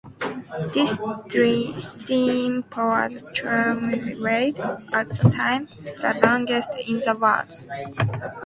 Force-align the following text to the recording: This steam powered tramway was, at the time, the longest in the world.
This 0.73 0.99
steam 1.91 2.63
powered 2.71 3.21
tramway 3.35 4.15
was, 4.49 4.59
at 4.91 5.09
the 5.09 5.29
time, 5.29 5.67
the 5.83 6.19
longest 6.23 6.71
in 6.87 7.01
the 7.01 7.15
world. 7.15 7.53